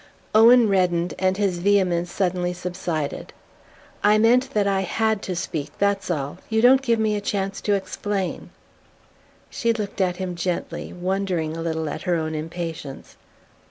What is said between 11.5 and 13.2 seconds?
a little at her own impatience.